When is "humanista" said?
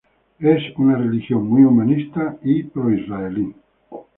1.63-2.35